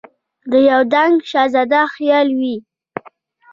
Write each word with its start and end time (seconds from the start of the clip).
د 0.51 0.53
یو 0.69 0.81
دنګ 0.93 1.15
شهزاده 1.31 1.81
خیال 1.95 2.27
وي 2.39 2.55